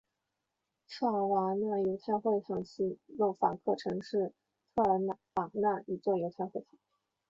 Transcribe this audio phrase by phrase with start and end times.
[0.89, 4.33] 特尔纳瓦犹太会堂是斯洛伐克城市
[4.73, 6.79] 特尔纳瓦的一座犹太会堂。